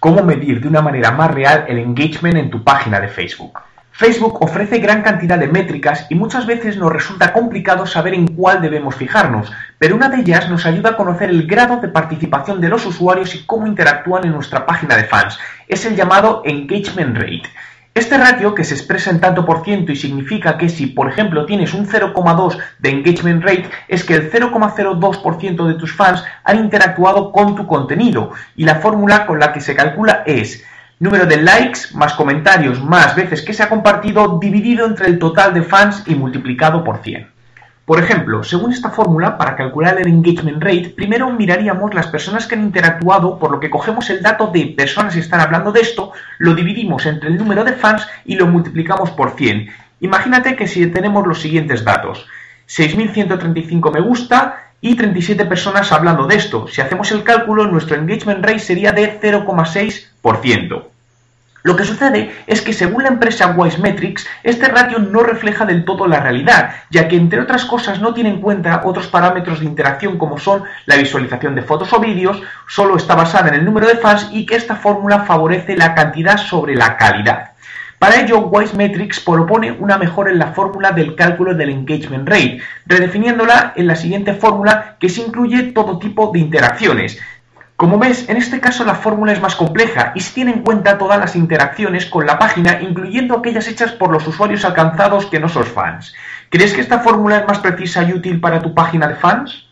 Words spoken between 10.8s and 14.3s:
a conocer el grado de participación de los usuarios y cómo interactúan